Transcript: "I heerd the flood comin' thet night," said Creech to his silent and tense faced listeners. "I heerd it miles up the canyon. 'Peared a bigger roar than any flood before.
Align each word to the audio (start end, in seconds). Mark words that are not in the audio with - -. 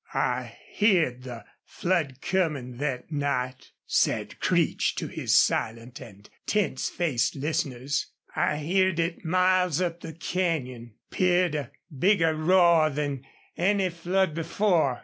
"I 0.15 0.57
heerd 0.71 1.25
the 1.25 1.45
flood 1.63 2.21
comin' 2.23 2.79
thet 2.79 3.11
night," 3.11 3.69
said 3.85 4.39
Creech 4.39 4.95
to 4.95 5.05
his 5.07 5.37
silent 5.37 6.01
and 6.01 6.27
tense 6.47 6.89
faced 6.89 7.35
listeners. 7.35 8.07
"I 8.35 8.57
heerd 8.57 8.97
it 8.97 9.23
miles 9.23 9.79
up 9.79 9.99
the 9.99 10.13
canyon. 10.13 10.95
'Peared 11.11 11.53
a 11.53 11.71
bigger 11.95 12.33
roar 12.35 12.89
than 12.89 13.27
any 13.55 13.91
flood 13.91 14.33
before. 14.33 14.99